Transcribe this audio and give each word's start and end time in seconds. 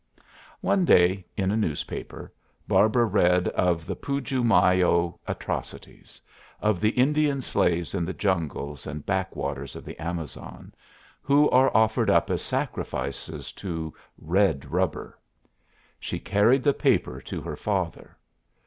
One 0.61 0.83
day, 0.83 1.27
in 1.37 1.51
a 1.51 1.55
newspaper, 1.55 2.33
Barbara 2.67 3.05
read 3.05 3.49
of 3.49 3.85
the 3.85 3.95
Puju 3.95 4.43
Mayo 4.43 5.19
atrocities, 5.27 6.19
of 6.59 6.79
the 6.81 6.89
Indian 6.89 7.39
slaves 7.39 7.93
in 7.93 8.03
the 8.03 8.11
jungles 8.13 8.87
and 8.87 9.05
back 9.05 9.35
waters 9.35 9.75
of 9.75 9.85
the 9.85 9.99
Amazon, 10.01 10.73
who 11.21 11.51
are 11.51 11.69
offered 11.77 12.09
up 12.09 12.31
as 12.31 12.41
sacrifices 12.41 13.51
to 13.51 13.93
"red 14.17 14.65
rubber." 14.71 15.19
She 15.99 16.17
carried 16.17 16.63
the 16.63 16.73
paper 16.73 17.21
to 17.21 17.41
her 17.41 17.55
father. 17.55 18.17